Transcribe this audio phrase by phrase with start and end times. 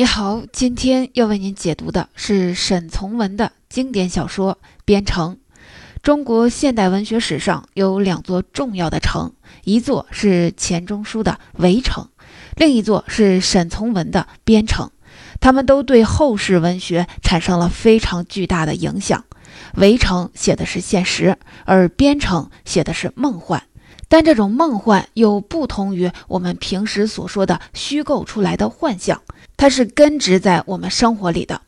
[0.00, 4.54] 你好，今天要为您解读的是沈从文的经典小说
[4.86, 5.34] 《边城》。
[6.02, 9.34] 中国现代文学史上有两座重要的城，
[9.64, 11.32] 一座是钱钟书的
[11.62, 12.04] 《围城》，
[12.56, 14.86] 另一座是沈从文的《边城》。
[15.38, 19.26] 他们都对后世文学产生了非常巨大的影响。
[19.78, 21.36] 《围城》写的是现实，
[21.66, 23.64] 而《边城》写的是梦幻。
[24.10, 29.22] 但这种梦幻又不同于我们平时所说的虚构出来的幻象，
[29.56, 31.62] 它是根植在我们生活里的。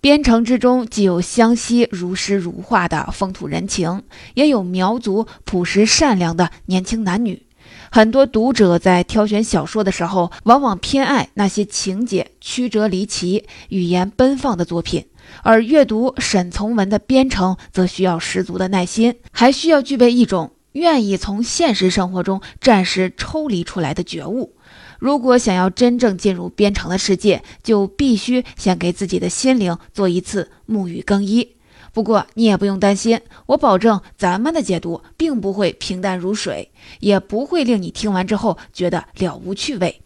[0.00, 4.04] 边城之中既有湘西如诗如画的风土人情，
[4.34, 7.42] 也有苗族朴实善良的年轻男女。
[7.90, 15.04] 很多读者在挑选小说的时候，往往偏爱那些情节曲折离奇、语言奔放的作品，
[15.42, 20.52] 而阅读沈从文的《边城》则需要十足的耐心，还需要具备一种。
[20.72, 24.54] 愿意从现实生活中暂时抽离出来的觉悟。
[24.98, 31.56] 如果想要真正进入边城的世界，就必须先给自己的心灵做一次沐浴更衣。
[31.92, 40.00] 不过你也不用担心，我保证咱们的解读并不会平淡如水，也不会令你听完之后觉得了无趣味。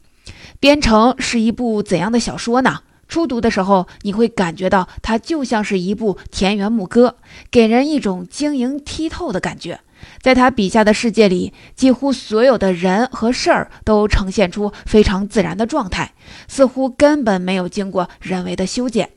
[0.58, 2.80] 边城是一部怎样的小说呢？
[3.06, 7.18] 初读的时候，你会感觉到它就像是一部田园牧歌，
[7.52, 9.78] 给人一种晶莹剔透的感觉。
[10.20, 16.12] 在他笔下的世界里，几乎所有的人和事儿都呈现出非常自然的状态，
[16.48, 19.10] 似乎根本没有经过人为的修剪。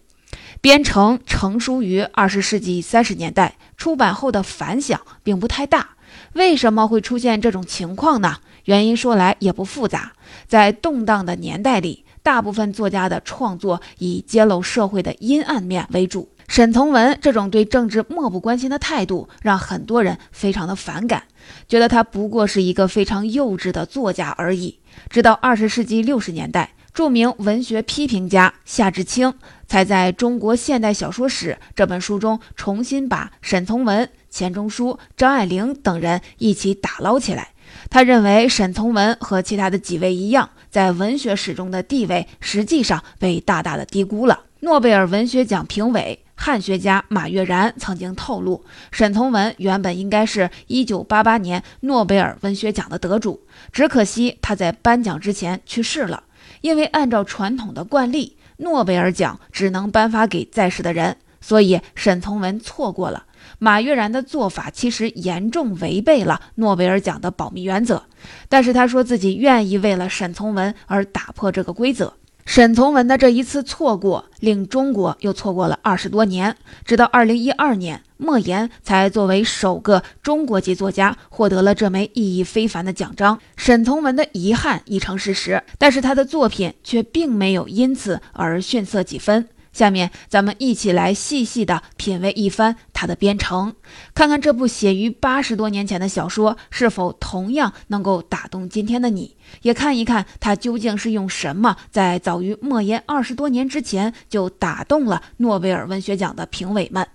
[0.62, 5.92] 编程成书于二十世纪三十年代，出版后的反响并不太大。
[6.34, 8.38] 为什么会出现这种情况呢？
[8.66, 10.12] 原因说来也不复杂，
[10.48, 16.30] 在动荡的年代里，大部分作家的创作以揭露社会的阴暗面为主。
[16.50, 21.24] 沈从文这种对政治漠不关心的态度，让很多人非常的反感，
[21.68, 24.80] 觉得他不过是一个非常幼稚的作家而已。
[25.12, 29.32] 直到二十世纪六十年代，著名文学批评家夏志清
[29.68, 37.50] 才在中国现代小说史这本书中重新把沈从文、钱钟书、张爱玲等人一起打捞起来。
[37.92, 44.46] 他认为沈从文和其他的几位一样，在文学史中的地位实际上被大大的低估了。
[44.62, 46.26] 诺贝尔文学奖评委。
[46.42, 48.64] 汉学家马悦然曾经透露，
[48.94, 53.42] 沈从文原本应该是一九八八年诺贝尔文学奖的得主，
[53.74, 56.24] 只可惜他在颁奖之前去世了。
[56.62, 63.26] 因为按照传统的惯例，诺贝尔奖只能颁发给在世的人，所以沈从文错过了。
[63.58, 68.04] 马悦然的做法其实严重违背了诺贝尔奖的保密原则，
[68.48, 72.14] 但是他说自己愿意为了沈从文而打破这个规则。
[72.50, 76.56] 沈从文的这一次错过，令中国又错过了二十多年。
[76.84, 83.40] 直到二零一二年，莫言才作为首个中国籍作家获得了这枚意义非凡的奖章。
[83.56, 89.48] 沈从文的遗憾已成事实，但是他的作品却并没有因此而逊色几分。
[89.72, 93.76] 下面咱们一起来细细的品味一番他的编程，
[94.14, 107.08] 看看这部写于八十多年前的小说是否同样能够打动今天的你，也看一看他究竟是用什么在早于莫言二十多年之前就打动了诺贝尔文学奖的评委们。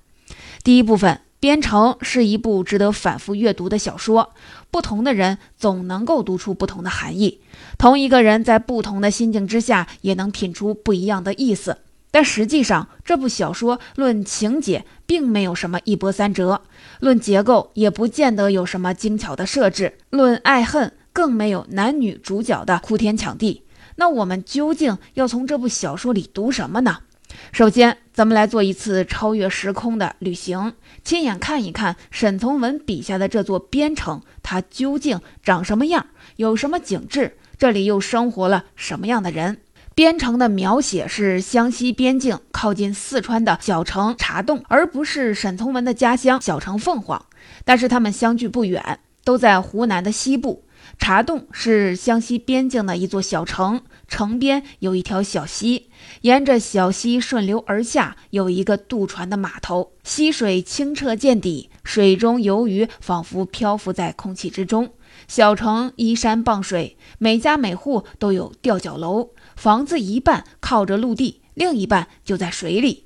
[0.62, 4.32] 第一部分，编程是一部值得反复阅读的小说，
[4.70, 7.40] 不同的人总能够读出不同的含义，
[7.76, 11.78] 同一个人在不同的心境之下也能品出不一样的意思。
[12.14, 16.62] 但实际上，这部小说论情节并没有什么一波三折，
[17.00, 23.64] 论结构也不见得有什么精巧的设置，论爱恨更没有男女主角的哭天抢地。
[23.96, 26.98] 那我们究竟要从这部小说里读什么呢？
[27.50, 39.58] 首先，咱们来做一次超越时空的旅行，亲眼看一看沈从文笔下的这座边城，它究竟长什么样，有什么景致，这里又生活了什么样的人。
[39.94, 47.26] 边城的描写是湘西边境靠近四川的小城茶洞，而不是沈从文的家乡小城凤凰。
[47.64, 50.64] 但是他们相距不远，都在湖南的西部。
[50.98, 55.88] 茶洞是湘西边境的一座小城，城边有一条小溪，
[56.22, 59.92] 沿着小溪顺流而下，有一个渡船的码头。
[60.02, 64.90] 溪水清澈见底，水中游鱼仿佛漂浮在空气之中。
[65.28, 69.30] 小城依山傍水，每家每户都有吊脚楼。
[69.56, 73.04] 房子一半靠着陆地，另一半就在水里。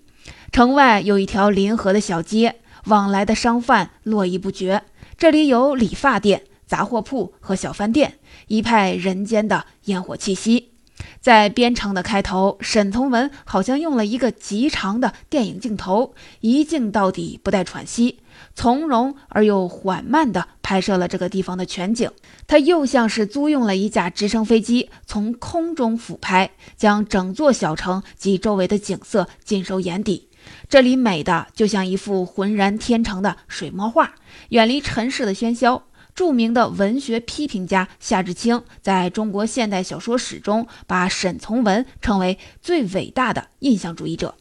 [0.50, 4.82] 城外有一条临河的小街，往来的商贩络绎不绝。
[5.16, 10.72] 这里有理发店、杂货铺和小饭店，一派人间的烟火气息。
[11.20, 18.20] 在边城的开头，沈从文好像用了一个极长的电影镜头，一镜到底，不带喘息，
[18.54, 22.10] 从容而又缓慢地拍摄了这个地方的全景。
[22.46, 30.28] 他又像是租用了一架直升飞机，从空中俯拍，将整座小城及周围的景色尽收眼底。
[30.68, 34.14] 这里美的就像一幅浑然天成的水墨画，
[34.50, 35.82] 远离尘世的喧嚣。
[36.18, 44.34] 著名的文学批评家夏志清在中国现代小说史中把沈从文称为最伟大的印象主义者，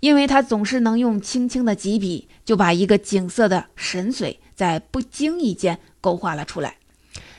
[0.00, 6.76] 因为他总是能用轻轻的几笔就把一个景色的神髓在不经意间勾画了出来。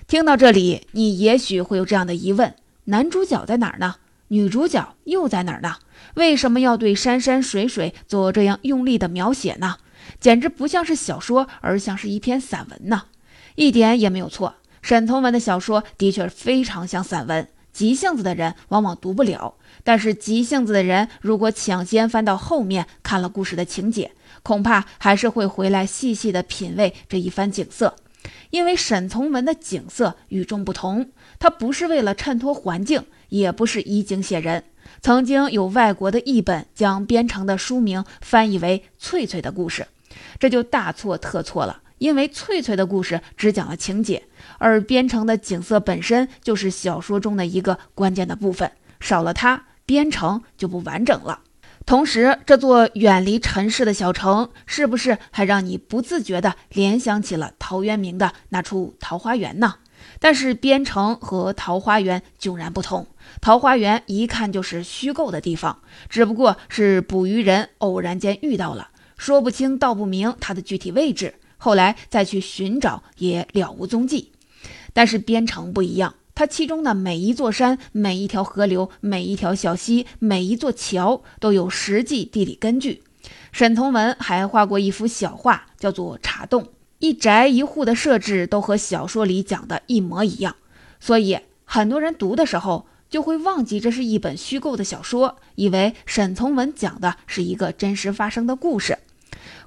[0.07, 2.55] 听到这里，你也许会有这样的疑问：
[2.85, 3.97] 男主角在哪儿呢？
[4.29, 5.75] 女主角又在哪儿呢？
[6.15, 9.77] 为什么要对山山水水做这样用力的描写呢？
[10.19, 13.03] 简直不像是小说，而像是一篇散文呢！
[13.56, 17.48] 一点也没有错，沈从文的小说的确非常像散文。
[17.72, 24.12] 急性子的人往往读不了，但是急性子的人如果抢先翻到后面看了故事的情节，
[24.44, 27.98] 恐怕还是会回来细细的品味这一番景色。
[28.52, 34.63] 因为沈从文的景色与众不同，他不是为了衬托环境，也不是以景写人。
[35.02, 39.84] 曾经有外国的译本将编成的书名翻译为《翠翠的故事》，
[40.40, 41.81] 这就大错特错了。
[41.97, 44.24] 因为翠翠的故事只讲了情节，
[44.57, 51.42] 而边城的景色本身就是小说中的一个关键的部分，少了它，边城就不完整了。
[51.86, 59.75] 同时，这座远离尘世的小城，是不是还让你不自觉地联想起了陶渊明的那处桃花源呢？
[60.19, 63.07] 但是，边城和桃花源迥然不同。
[63.39, 71.36] 桃花源一看就是虚构的地方，只不过是捕鱼人偶然间遇到了，说不清道不明它的具体位置。
[71.57, 74.31] 后来再去寻找也了无踪迹，
[74.94, 83.04] 但是边城不一样，它其中的每一座山、每一条河流、每一条小溪、每一座桥都有实际地理根据。
[83.52, 86.63] 沈从文还画过一幅小画，叫做《茶洞》，
[87.00, 90.56] 一宅一户的设置都和小说里讲的一模一样，
[91.00, 99.00] 所以很多人读的时候就会忘记这是一本虚构的小说，以为沈从文讲的是一个真实发生的故事。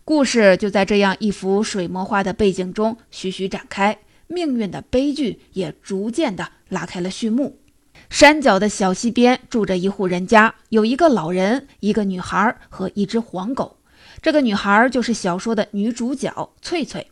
[0.08, 7.58] 故事就在这样一幅水墨画的背景中徐徐展开，命运的悲剧也逐渐的拉开了序幕。
[8.08, 13.76] 山脚的小溪边住着一户人家，有一个老人、一个女孩和一只黄狗。
[14.22, 17.06] 这个女孩就是小说的女主角翠翠。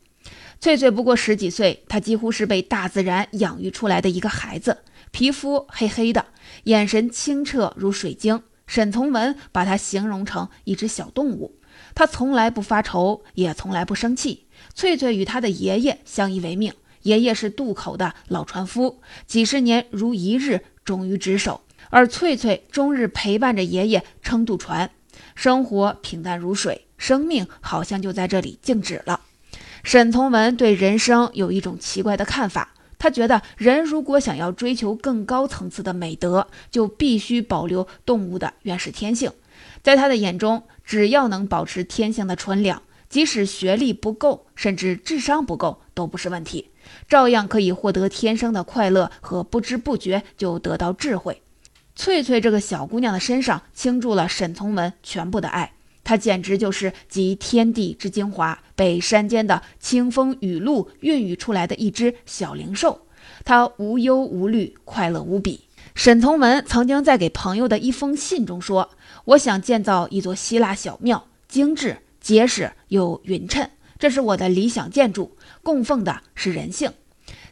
[0.59, 4.79] 翠翠不过十几岁，她几乎是被大自然养育出来的一个孩子，
[5.11, 6.25] 皮肤黑黑的，
[6.65, 8.43] 眼神清澈如水晶。
[8.67, 11.59] 沈从文把她形容成一只小动物。
[11.97, 14.45] 他从来不发愁，也从来不生气。
[14.75, 21.63] 翠翠与他的爷爷相依为命，爷爷是渡口的老船夫，几十年如一日，忠于职守。
[21.89, 24.91] 而翠翠终日陪伴着爷爷撑渡船，
[25.35, 29.23] 生活平淡如水，生命好像就在这里静止了。
[29.83, 39.33] 沈从文对人生有一种奇怪的看法，他觉得人如果想要追求更高层次的美德，就必须保留动物的原始天性。
[39.87, 40.65] 在他的眼中。
[40.85, 46.71] 只要能保持天性的纯良，即使学历不够，甚至智商不够，都不是问题，
[47.09, 51.43] 照样可以获得天生的快乐和不知不觉就得到智慧。
[51.97, 55.73] 翠翠这个小姑娘的身上倾注了沈从文全部的爱，
[56.03, 63.07] 她简直就是集天地之精华，被山间的清风雨露孕育出来的一只小灵兽。
[63.45, 65.63] 她无忧无虑，快乐无比。
[65.97, 68.91] 沈从文曾经在给朋友的一封信中说。
[69.27, 73.69] 我想建造一座希腊小庙，精致、结实又匀称，
[73.99, 75.37] 这是我的理想建筑。
[75.65, 76.93] 供奉的是人性。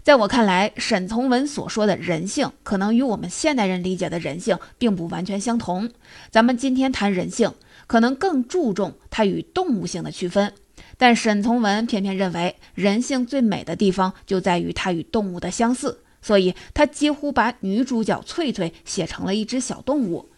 [0.05, 5.91] 在我看来，沈从文所说的人性，可能与我们现代人理解的人性并不完全相同。
[6.31, 7.53] 咱们今天谈人性，
[7.89, 10.53] 可能更注重它与动物性的区分，
[10.97, 20.29] 但沈从文偏偏认为，人性最美的地方就在于它与动物的相似，所以他几乎把女主角翠翠写成了一只小动物。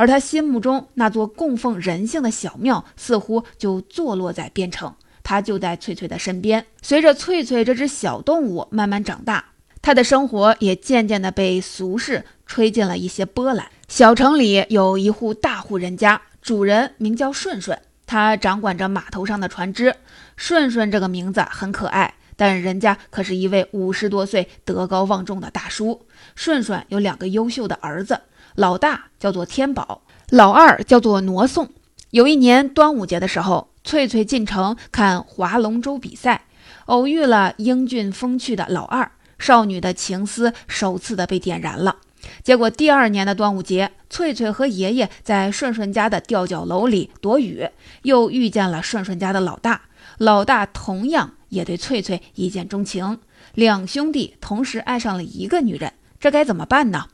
[0.00, 6.64] 而他心目中那座供奉人性的小庙，似乎就坐落在边城，他就在翠翠的身边。
[6.80, 9.44] 随着翠翠这只小动物慢慢长大，
[9.82, 13.66] 他的生活也渐渐地被俗世吹进了一些波澜。
[13.88, 19.94] 小城里有一户大户人家，主人名叫顺顺，他掌管着码头上的船只。
[20.34, 26.06] 顺顺这个名字很可爱，但人家可是一位五十多岁、德高望重的大叔。
[26.34, 28.18] 顺顺有两个优秀的儿子。
[28.54, 31.68] 老大叫做天宝，老二叫做挪送。
[32.10, 36.46] 有一年端午节的时候，翠翠进城看划龙舟比赛，
[36.86, 41.96] 偶遇了英俊风趣的老二，少女的情思首次的被点燃了。
[42.42, 47.68] 结果第二年的端午节，翠翠和爷爷在顺顺家的吊脚楼里躲雨，
[48.02, 49.82] 又遇见了顺顺家的老大。
[50.18, 53.20] 老大同样也对翠翠一见钟情，
[53.54, 57.06] 两兄弟同时爱上了一个女人，这该怎么办呢？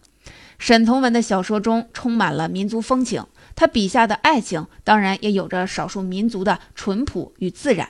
[0.58, 7.88] 沈从文的小说中充满了民族风情，他笔下的爱情当然也有着少数民族的淳朴与自然。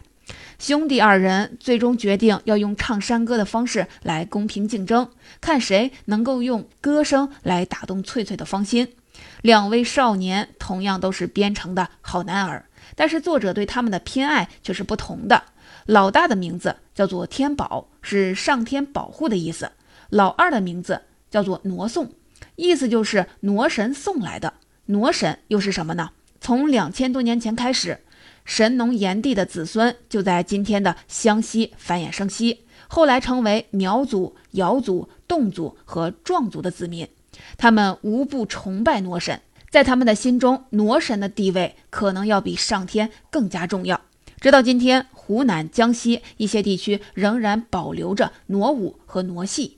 [0.59, 5.09] 兄弟二人最终决定要用唱山歌的方式来公平竞争，
[5.41, 8.89] 看谁能够用歌声来打动翠翠的芳心。
[9.43, 15.45] 两位少年同样都是边城的好男儿，但是作者对他们的偏爱却是不同的。
[15.87, 19.69] 老大的名字叫做天宝，是上天保护的意思；
[20.11, 22.11] 老二的名字叫做挪送，
[22.57, 24.55] 意思就是挪神送来的。
[24.87, 26.11] 挪神又是什么呢？
[26.41, 28.01] 从两千多年前开始。
[28.45, 37.09] 神农炎帝的子孙就在今天的湘西繁衍生息，后来成为苗族、瑶族、侗族和壮族的子民。
[37.59, 44.01] 他们无不崇拜挪神，在他们的心中，挪神的地位可能要比上天更加重要。
[44.41, 49.76] 直到今天，湖南、江西一些地区仍然保留着挪舞和挪戏。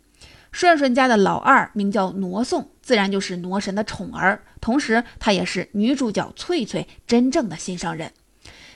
[0.58, 8.10] 顺顺家的老二名叫挪送，自然就是挪神的宠儿，同时他也是女主角翠翠真正的心上人。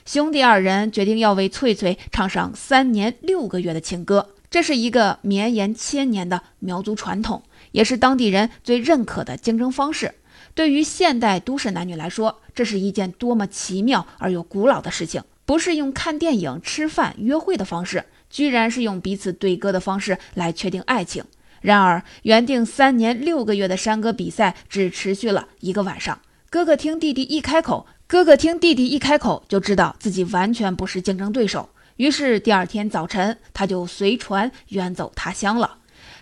[0.05, 10.15] 兄弟二人决定要为翠翠唱上三年六个月的情歌，这是一个绵延千年的苗族传统，也是当地人最认可的竞争方式。
[10.53, 15.21] 对于现代都市男女来说，这是一件多么奇妙而又古老的事情！
[15.43, 21.25] 不是用看电影、吃饭、约会的方式，居然是用彼此对歌的方式来确定爱情。
[21.63, 26.19] 然而，原定三年六个月的山歌比赛只持续了一个晚上。
[26.49, 27.87] 哥哥听弟弟一开口。
[28.05, 31.69] 哥哥听弟弟一开口，就知道自己完全不是竞争对手。
[31.95, 35.77] 于是第二天早晨，他就随船远走他乡了。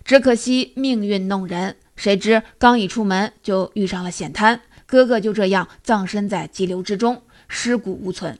[0.05, 8.37] 只可惜命运弄人，谁知刚一出门就遇上了险滩，哥哥就这样葬身在激流之中，尸骨无存。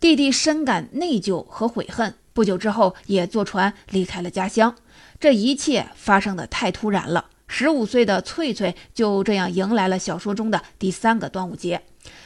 [0.00, 4.74] 弟弟深感内疚和悔恨，不久之后也坐船离开了家乡。
[5.18, 7.26] 这一切发生的太突然了。
[7.46, 11.82] 十五岁的翠翠就这样迎来了小说中的第三个端午节。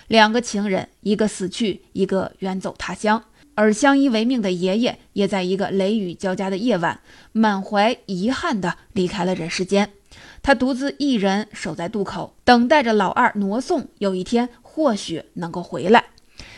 [0.06, 7.00] 两个情人，一个死去，一个远走他乡，而相依为命的爷爷也在一个雷雨交加的夜晚，
[7.32, 9.90] 满怀遗憾地离开了人世间。
[10.42, 16.04] 他独自一人守在渡口，等待着老二挪送，有一天或许能够回来。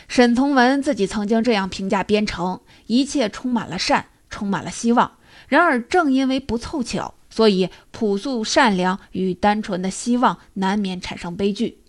[0.09, 5.13] 沈从文自己曾经这样评价边城：一切充满了善，充满了希望。
[5.47, 11.79] 然而，正因为不凑巧，所以朴素善良与单纯的希望难免产生悲剧。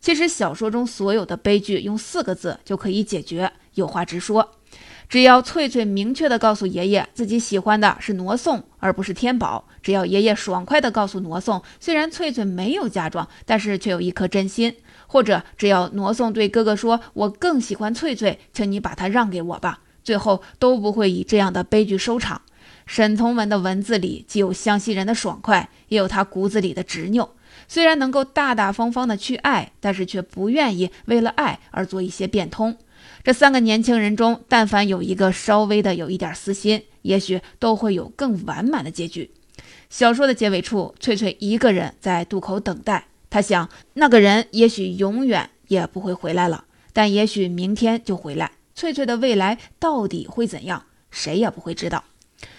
[0.00, 4.52] 其实小说中所有的悲剧用四个字就可以解决，有话直说。
[5.08, 14.72] 只要翠翠明确地告诉爷爷自己喜欢的是挪送，而不是天宝；只要爷爷爽快地告诉挪送，虽然翠翠没有嫁妆，但是却有一颗真心；
[15.06, 22.42] 或者只要挪送对哥哥说：“我更喜欢翠翠，请你把她让给我吧。”最后都不会以这样的悲剧收场。
[22.86, 27.30] 沈从文的文字里既有湘西人的爽快，也有他骨子里的执拗。
[27.68, 32.76] 虽然能够大大方方的去爱，但是却不愿意为了爱而做一些变通。
[33.22, 39.30] 这三个年轻人中，但凡有一个稍微的有一点私心，也许都会有更完满的结局。
[39.88, 43.06] 小说的结尾处，翠翠一个人在渡口等待。
[43.30, 48.52] 她想，那个人也许永远也不会回来了，但也许明天就回来。
[48.82, 52.02] 翠翠的未来到底会怎样，谁也不会知道。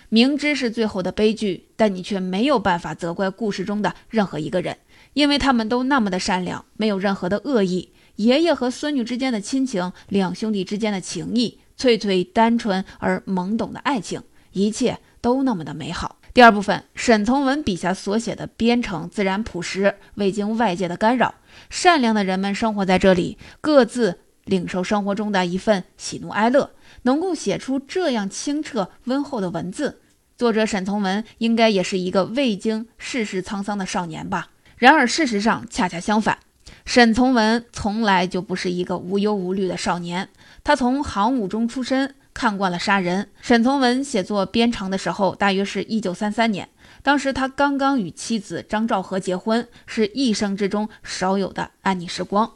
[0.07, 4.77] 明知是最后的悲剧，但你却没有办法责怪故事中的任何一个人。
[5.11, 7.91] 因为他们都那么的善良，没有任何的恶意。
[8.15, 16.19] 爷爷和孙女之间的亲情，两兄弟之间的情谊，翠翠单纯而懵懂的爱情，一切都那么的美好。
[16.33, 21.35] 第二部分，沈从文笔下所写的边城自然朴实，未经外界的干扰，
[21.69, 26.71] 善良的人们生活在这里，各自领受生活中的一份喜怒哀乐，
[27.03, 30.01] 能够写出这样清澈温厚的文字，
[30.37, 34.49] 作者沈从文应该也是一个未经世事沧桑的少年吧。
[34.77, 36.39] 然而，事实上恰恰相反，
[36.85, 40.27] 沈从文从来就不是一个无忧无虑的少年。
[40.63, 43.29] 他从行伍中出身，看惯了杀人。
[43.41, 46.67] 沈从文写作《边城》的时候，大约是一九三三年，
[47.01, 52.51] 当时他刚刚与妻子张兆和结婚，是一生之中少有的安逸时光。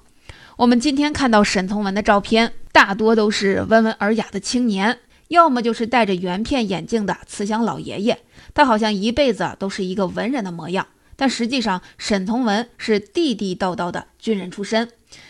[0.58, 4.98] 我们今天看到沈从文的照片，大多都是温文尔雅的青年，
[5.28, 8.18] 要么就是戴着圆片眼镜的慈祥老爷爷。
[8.56, 10.88] 他好像一辈子都是一个文人的模样。
[11.16, 14.90] 但实际上，沈从文是地地道道的军人出身。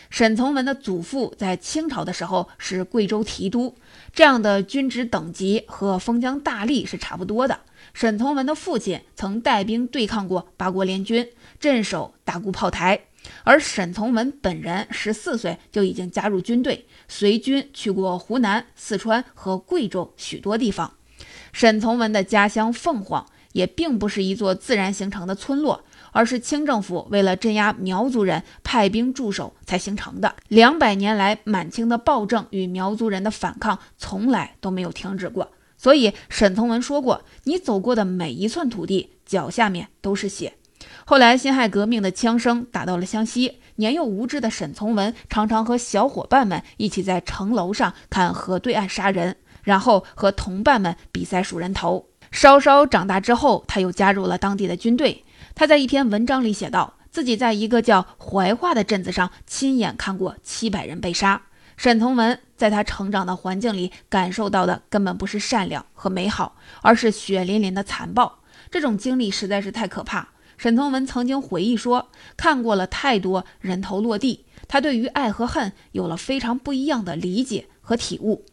[0.09, 3.75] 沈从文的祖父在清朝的时候是贵州提督，
[4.13, 7.59] 这样的军职等级和封疆大吏是差不多的。
[7.93, 11.27] 沈从文的父亲曾带兵对抗过八国联军，
[11.59, 13.06] 镇守大沽炮台。
[13.43, 20.93] 而沈从文本人十四岁就已经加入军队，随军去过湖南、四川和贵州许多地方。
[21.51, 30.35] 沈从文的家乡凤凰也并不是一座自然形成的村落，而是清政府为了镇压苗族人派兵驻守才形成的。
[30.47, 35.51] 两百年来，满清的暴政与苗族人的反抗从来都没有停止过。
[35.75, 40.53] 所以，沈从文说过：“你走过的每一寸土地，脚下面都是血。”
[41.09, 52.09] 后来，辛亥革命的枪声打到了湘西，年幼无知的沈从文常常和小伙伴们一起在城楼上看河对岸杀人，然后和同伴们比赛数人头。
[52.29, 55.23] 稍稍长大之后，他又加入了当地的军队。
[55.55, 61.41] 他在一篇文章里写道，自己在一个叫怀化的镇子上亲眼看过七百人被杀。
[61.77, 68.39] 沈从文在他成长的环境里感受到的根本不是善良和美好，而是血淋淋的残暴。
[68.69, 70.27] 这种经历实在是太可怕。
[70.57, 78.43] 沈从文曾经回忆说：“看过了太多人头落地，他对于爱和恨有了非常不一样的理解和体悟。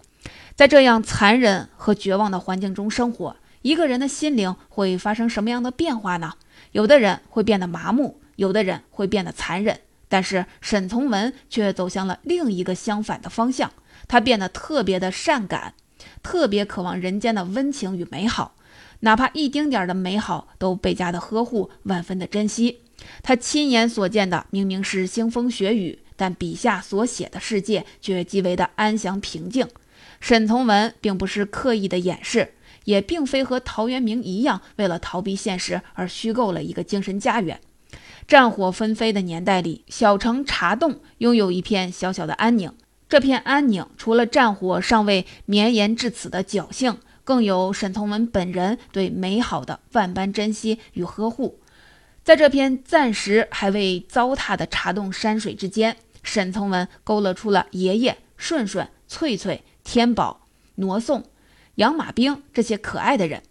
[0.55, 6.35] 在这样残忍和绝望的环境中生活，一个人的心灵会发生什么样的变化呢？
[6.73, 9.81] 有的人会变得麻木，有的人会变得残忍。
[10.07, 13.73] 但是沈从文却走向了另一个相反的方向，
[14.07, 15.75] 他变得特别的善感，
[16.23, 18.54] 特别渴望人间的温情与美好。”
[19.05, 22.81] 哪怕一丁点儿的美好都倍加的呵护，万分的珍惜。
[23.23, 29.69] 他亲眼所见的明明是腥风血雨，但笔下所写的世界却极为的安详平静。
[30.21, 37.61] 沈从文并不是刻意的掩饰，也并非和陶渊明一样为了逃避现实而虚构了一个精神家园。
[38.27, 42.73] 战火纷飞的年代里，小城茶洞拥有一片小小的安宁。
[43.07, 46.97] 这片安宁，除了战火尚未绵延至此的侥幸。
[47.25, 51.59] 更有沈从文本人对美好的万般珍惜与呵护，
[52.23, 61.25] 在这片暂时还未糟蹋的茶洞山水之间，沈从文勾勒出了爷爷、顺顺、翠翠、天宝、挪送、
[61.77, 63.43] 养马兵这些可爱的人。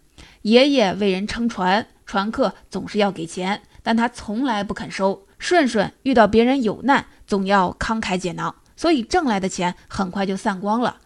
[0.44, 5.26] 爷爷为人撑船，船客总是要给钱，但他从来不肯收。
[5.40, 11.02] 顺顺遇到别人有难，总要慷慨解囊，所以挣来的钱很快就散光了。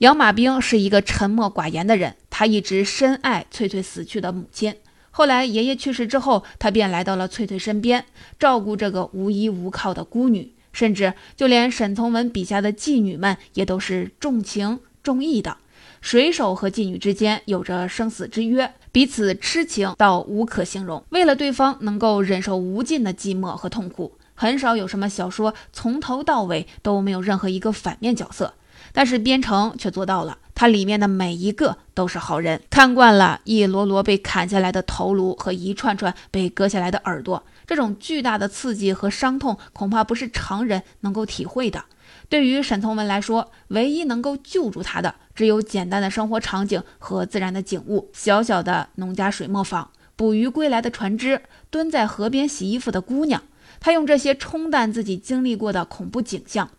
[0.00, 4.74] 杨马兵是一个沉默寡言的人，他一直深爱翠翠死去的母亲。
[5.10, 8.04] 后来爷爷去世之后，他便来到了翠翠身边，
[8.38, 10.52] 照顾这个无依无靠的孤女。
[10.70, 15.56] 甚至就连沈从文笔下的妓女们，也都是重情重义的。
[16.02, 21.02] 水手和妓女之间有着生死之约，彼此痴情到无可形容。
[21.08, 28.52] 为了对方能够忍受无尽的寂寞和痛苦，很少有什么小说从头到尾都没有任何一个反面角色。
[28.96, 32.62] 但是边城却做到了，它里面的每一个都是好人。
[32.70, 41.84] 看惯了一摞摞被砍下来的头颅和一串串被割下来的耳朵，这种巨大的刺激和伤痛，恐怕不是常人能够体会的。
[42.30, 53.42] 对于沈从文来说，唯一能够救助他的，只有简单的生活场景和自然的景物：小小的农家水磨坊、捕鱼归来的船只、蹲在河边洗衣服的姑娘。
[53.78, 56.70] 他用这些冲淡自己经历过的恐怖景象。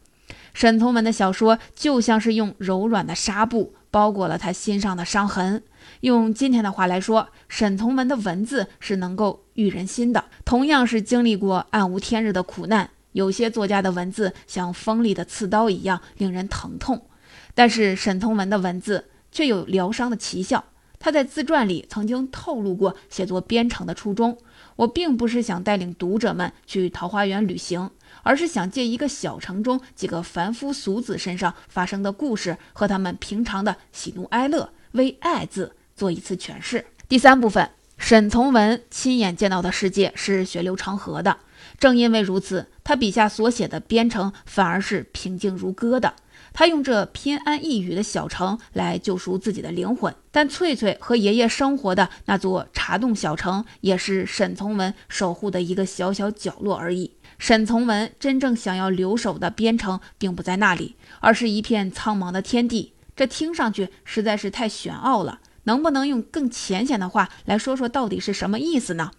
[0.57, 5.61] 沈从文的小说就像是用柔软的纱布包裹了他心上的伤痕。
[5.99, 10.25] 用今天的话来说，沈从文的文字是能够育人心的。
[10.43, 17.05] 同样是经历过暗无天日的苦难，有些作家的文字像锋利的刺刀一样令人疼痛，
[17.53, 20.63] 但是沈从文的文字却有疗伤的奇效。
[20.97, 24.35] 他在自传里曾经透露过写作《边城》的初衷：
[24.77, 27.91] 我并不是想带领读者们去桃花源旅行。
[28.23, 36.85] 而是想借一个小城中几个凡夫俗子身上发生的故事和他们平常的喜怒哀乐，为“爱”字做一次诠释。
[37.07, 41.37] 第三部分，沈从文亲眼见到的世界是血流成河的，
[41.79, 46.13] 正因为如此，他笔下所写的边城反而是平静如歌的。
[46.53, 57.11] 他用这偏安一隅的小城来救赎自己的灵魂，但翠翠和爷爷生活的那座茶洞小城，也是沈从文守护的一个小小角落而已。
[57.37, 62.93] 沈从文真正想要留守的边城，并不在那里，而是一片苍茫的天地。
[63.15, 65.39] 这听上去实在是太玄奥了。
[65.63, 69.11] 能不能用更浅显的话来说说，到底是什么意思呢？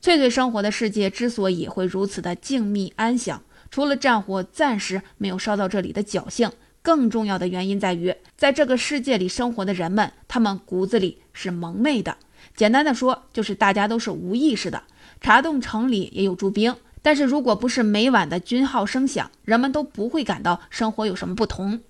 [0.00, 12.16] 翠翠生活的世界之所以会如此的静谧安详，除了战火暂时没有烧到这里的侥幸，更重要的原因在于，在这个世界里生活的人们，他们骨子里是蒙昧的。
[12.56, 14.84] 简单的说，就是大家都是无意识的。
[15.20, 16.74] 茶洞城里也有驻兵。
[17.02, 21.80] 但是，如果不是每晚的军号声响，人们都不会感到生活有什么不同。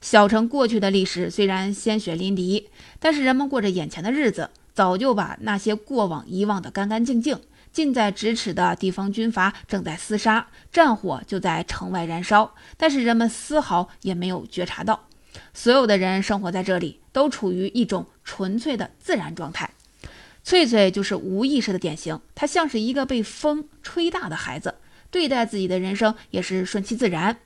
[0.00, 2.64] 小城过去的历史虽然鲜血淋漓，
[2.98, 7.40] 但是人们过着眼前的日子，早就把那些过往遗忘得干干净净。
[7.70, 15.04] 近在咫尺的地方军阀正在厮杀，战火就在城外燃烧，但是人们丝毫也没有觉察到。
[15.52, 19.70] 所有的人生活在这里，都处于一种纯粹的自然状态。
[20.48, 24.76] 翠翠就是无意识的典型，她像是一个被风吹大的孩子，
[25.10, 27.36] 对待自己的人生也是顺其自然。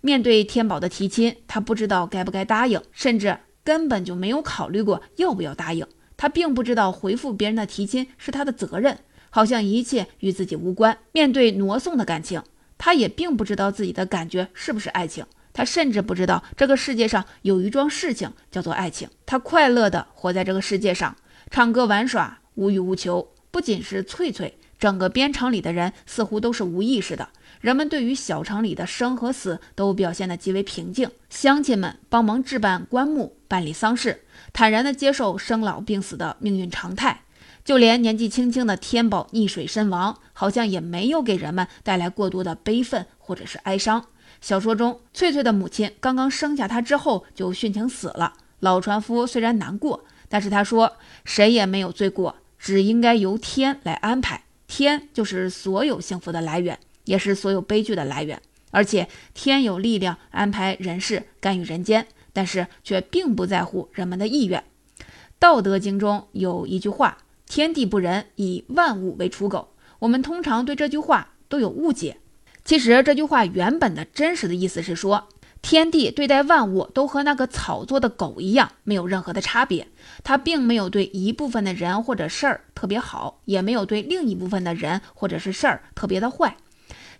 [0.00, 5.84] 面对天宝的提亲，她不知道该不该答应，甚至根本就没有考虑过要不要答应。
[6.16, 8.96] 她并不知道回复别人的提亲是她的责任，
[9.30, 10.96] 好像一切与自己无关。
[11.10, 12.40] 面对挪送的感情，
[12.78, 15.26] 她也并不知道自己的感觉是不是爱情。
[15.52, 19.08] 她甚至不知道这个世界上有一桩事情叫做爱情。
[19.26, 21.16] 她快乐地活在这个世界上，
[21.50, 22.38] 唱歌玩耍。
[22.54, 27.28] 无欲无求，不仅是翠翠，整个边场里的人似乎都是无意识的。
[27.60, 31.08] 人们对于小城里的生和死都表现得极为平静。
[31.30, 37.22] 乡亲们帮忙置办棺木、办理丧事，坦然地接受生老病死的命运常态。
[37.64, 44.06] 就连年纪轻轻的天宝溺水身亡，好像也没有给人们带来过多的悲愤或者是哀伤。
[44.40, 48.32] 小说中，翠翠的母亲刚刚生下她之后就殉情死了。
[48.58, 52.34] 老船夫虽然难过，但是他说谁也没有罪过。
[52.62, 58.40] 只应该由天来安排，天就是所有幸福的来源，也是所有悲剧的来源。
[58.70, 64.62] 而且天有力量安排人事，干预人间，但是却并不在乎人们的意愿。
[65.40, 72.18] 《道德经》中有一句话：“天地不仁，以万物为刍狗。”我们通常对这句话都有误解。
[72.64, 75.28] 其实这句话原本的真实的意思是说。
[75.62, 79.88] 天地对待万物都和那个草做的狗一样，没有任何的差别。
[80.24, 86.56] 他并没有对一部分的人或者事儿特别好，也没有对另一部分的人或者是事儿特别的坏。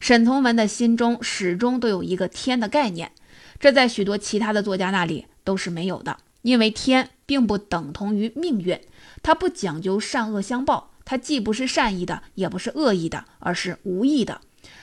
[0.00, 3.12] 沈从文的心中始终都有一个天的概念，
[3.60, 6.18] 这在许多其他的作家那里都是没有的。
[6.42, 8.80] 因为天并不等同于命运，
[9.22, 14.40] 它不讲究善恶相报，它既不是善意的，也不是恶意的，而是无意的。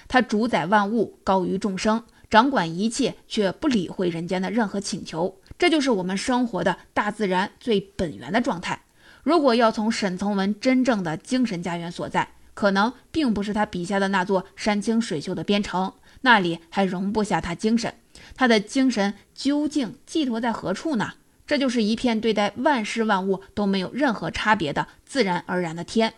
[0.08, 2.06] 它主宰万物，高于众生。
[2.30, 8.84] 掌管一切，却不理会人间的任何请求，这就是我们生活的大自然最本源的状态。
[9.24, 17.94] 如果要从沈从文真正的精神家园所在，可能并不是他笔下的那座山清水秀的边城，那里还容不下他精神。
[18.36, 21.14] 他的精神究竟寄托在何处呢？
[21.48, 26.14] 这就是一片对待万事万物都没有任何差别的自然而然的天。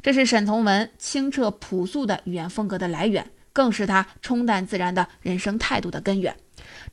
[0.00, 3.30] 这是沈从文清澈朴素的语言风格的来源。
[3.52, 6.36] 更是他冲淡自然的人生态度的根源，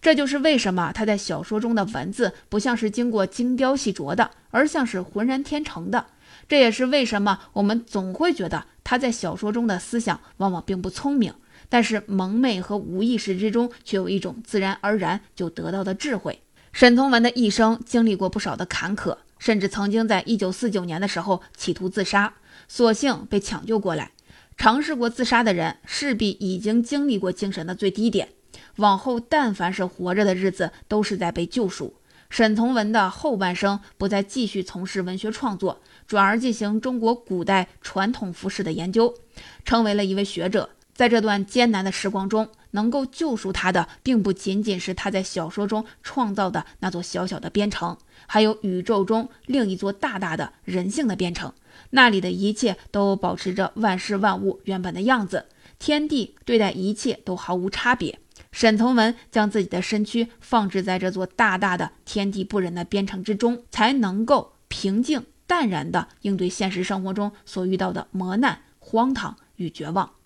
[0.02, 6.08] 这就是为什么他在小说中的文字不像是经过精雕细琢的，而像是浑然天成的。
[6.48, 11.34] 这也是为什么我们总会觉得他在小说中的思想往往并不聪明，
[11.67, 16.41] 但是蒙昧和无意识之中却有一种自然而然就得到的智慧。
[16.72, 22.34] 沈从文的一生经历过不少的坎坷，甚至曾经在一九四九年的时候企图自杀，
[22.67, 24.12] 所幸被抢救过来。
[24.58, 28.30] 尝试过自杀的人，势必已经经历过精神的最低点。
[28.78, 31.96] 往后，但凡是活着的日子，都是在被救赎。
[32.30, 39.13] 沈从文的后半生不再继续从事文学创作，转而进行中国古代传统服饰的研究，
[39.63, 40.72] 成为了一位学者。
[40.97, 51.53] 在这段艰难的时光中，能够救赎他的，并不仅仅是他在小说中创造的那座小小的边城，还有宇宙中另一座大大的人性的边城。
[51.91, 55.45] 那里的一切都保持着万事万物原本的样子，
[55.77, 58.17] 天地对待一切都毫无差别。
[58.51, 70.16] 沈从文将自己的身躯放置在这座大大的天地不仁的边城之中，才能够平静淡然地应对现实生活中所遇到的磨难、荒唐与绝望。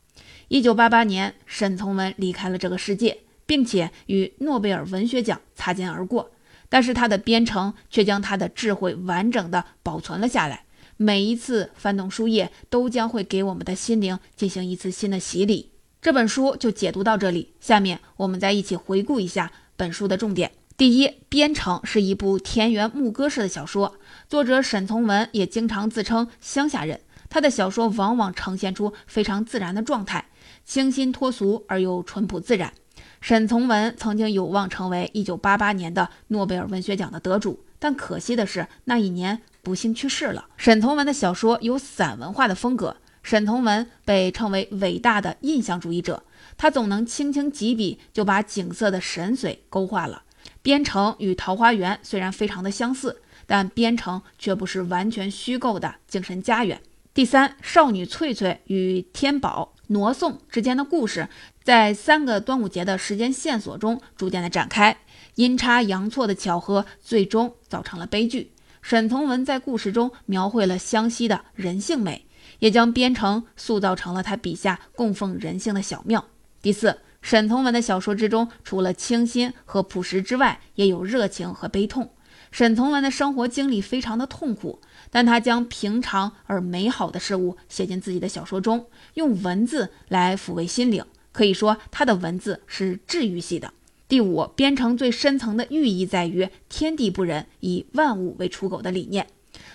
[0.52, 6.30] 一九八八年，沈从文离开了这个世界，并且与诺贝尔文学奖擦肩而过，
[6.68, 10.66] 但是他的边城却将他的智慧完整地保存了下来。
[10.98, 15.72] 每一次翻动书页，都将会给我们的心灵进行一次新的洗礼。
[16.02, 20.52] 这本书就解读到这里，下面我们再一起回顾一下本书的重点。
[20.76, 23.96] 第一，《边城》是一部田园牧歌式的小说，
[24.28, 27.00] 作者沈从文也经常自称乡下人。
[27.30, 30.26] 他的小说往往呈现出非常自然的状态，
[30.66, 32.74] 清新脱俗而又淳朴自然。
[33.20, 39.42] 沈从文曾经有望成为1988年的诺贝尔文学奖的得主，但可惜的是，那一年。
[39.64, 40.48] 不幸去世了。
[40.58, 42.98] 沈从文的小说有散文化的风格。
[43.22, 46.24] 沈从文被称为伟大的印象主义者，
[46.58, 50.24] 他总能轻轻几笔就把景色的神髓勾画了。
[50.64, 56.82] 边城与桃花源虽然非常的相似，但边城却不是完全虚构的精神家园。
[57.14, 61.28] 第三，少女翠翠与天宝挪送之间的故事，
[61.64, 64.98] 在三个端午节的时间线索中逐渐的展开，
[65.36, 68.52] 阴差阳错的巧合，最终造成了悲剧。
[68.82, 72.26] 沈从文在故事中描绘了湘西的人性美，
[72.60, 76.26] 也将边城塑造成了他笔下供奉人性的小庙。
[76.62, 82.12] 第四，沈从文的小说之中，除了清新和朴实之外，也有热情和悲痛。
[82.52, 91.04] 沈从文的生活经历非常的痛苦，但他将平常而美好的事物写进自己的小说中，用文字来抚慰心灵。
[91.32, 93.74] 可以说，他的文字是治愈系的。
[94.10, 99.28] 第五，边城最深层的寓意在于天地不仁，以万物为刍狗的理念。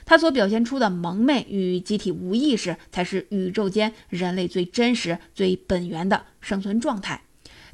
[0.05, 7.23] 他所表现出的蒙昧与集体无意识，才是宇宙间人类最真实、最本源的生存状态。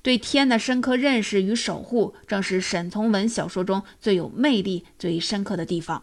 [0.03, 6.03] 对天的深刻认识与守护，正是沈从文小说中最有魅力、最深刻的地方。